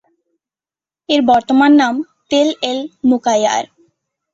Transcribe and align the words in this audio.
এর 1.09 1.21
বর্তমান 1.29 1.71
নাম 1.81 1.95
"তেল 2.31 2.49
এল-মুকায়ার"। 2.63 3.65